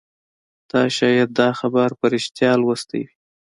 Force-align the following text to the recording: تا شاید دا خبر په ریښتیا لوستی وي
تا 0.69 0.79
شاید 0.97 1.29
دا 1.39 1.49
خبر 1.59 1.89
په 1.99 2.05
ریښتیا 2.13 2.51
لوستی 2.61 3.01
وي 3.07 3.13